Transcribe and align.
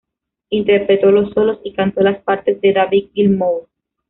Interpretó 0.49 1.11
los 1.11 1.31
solos 1.31 1.59
y 1.63 1.73
cantó 1.73 2.01
las 2.01 2.17
partes 2.23 2.59
de 2.59 2.73
David 2.73 3.09
Gilmour. 3.13 3.67